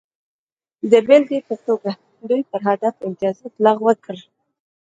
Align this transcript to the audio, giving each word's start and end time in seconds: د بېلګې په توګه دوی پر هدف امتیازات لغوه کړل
د 0.91 0.93
بېلګې 1.07 1.39
په 1.47 1.55
توګه 1.65 1.91
دوی 2.29 2.41
پر 2.49 2.61
هدف 2.69 2.93
امتیازات 3.07 3.53
لغوه 3.65 3.93
کړل 4.03 4.21